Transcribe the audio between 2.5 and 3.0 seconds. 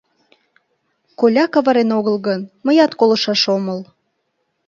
мыят